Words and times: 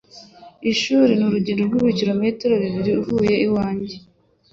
Ishuri 0.71 1.11
ni 1.17 1.25
urugendo 1.27 1.61
rw'ibirometero 1.69 2.53
bibiri 2.63 2.91
uvuye 3.01 3.35
iwanjye. 3.45 3.95